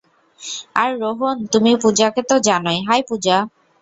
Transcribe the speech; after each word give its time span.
আর 0.75 0.89
রোহন, 0.99 1.37
তুমি 1.53 1.71
পুজাকে 1.83 2.21
তো 2.23 2.35
জানোই,- 2.47 2.79
হাই, 2.87 3.01
পূজা। 3.09 3.37